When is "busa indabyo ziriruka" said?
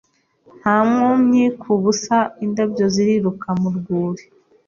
1.81-3.47